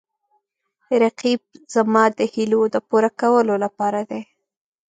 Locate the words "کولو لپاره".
3.19-3.99